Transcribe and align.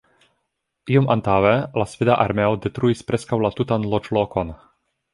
Iom 0.93 1.09
antaŭe 1.15 1.51
la 1.81 1.87
sveda 1.93 2.17
armeo 2.25 2.57
detruis 2.65 3.07
preskaŭ 3.13 3.43
la 3.47 3.55
tutan 3.61 3.89
loĝlokon. 3.97 4.57